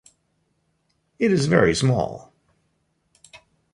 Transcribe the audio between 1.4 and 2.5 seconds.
very small.